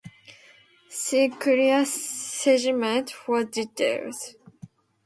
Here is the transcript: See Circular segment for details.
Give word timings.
See 0.89 1.29
Circular 1.29 1.85
segment 1.85 3.11
for 3.11 3.43
details. 3.43 4.33